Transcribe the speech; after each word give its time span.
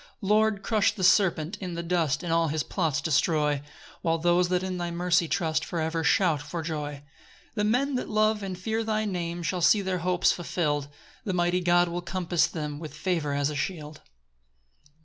7 0.15 0.15
Lord, 0.29 0.63
crush 0.63 0.93
the 0.95 1.03
serpent 1.03 1.59
in 1.61 1.75
the 1.75 1.83
dust, 1.83 2.23
And 2.23 2.33
all 2.33 2.47
his 2.47 2.63
plots 2.63 3.01
destroy; 3.01 3.61
While 4.01 4.17
those 4.17 4.49
that 4.49 4.63
in 4.63 4.79
thy 4.79 4.89
mercy 4.89 5.27
trust 5.27 5.63
For 5.63 5.79
ever 5.79 6.03
shout 6.03 6.41
for 6.41 6.63
joy. 6.63 7.03
8 7.03 7.03
The 7.53 7.63
men 7.65 7.93
that 7.93 8.09
love 8.09 8.41
and 8.41 8.57
fear 8.57 8.83
thy 8.83 9.05
name 9.05 9.43
Shall 9.43 9.61
see 9.61 9.83
their 9.83 9.99
hopes 9.99 10.31
fulfill'd; 10.31 10.87
The 11.23 11.33
mighty 11.33 11.61
God 11.61 11.87
will 11.87 12.01
compass 12.01 12.47
them 12.47 12.79
With 12.79 12.95
favour 12.95 13.33
as 13.35 13.51
a 13.51 13.55
shield. 13.55 14.01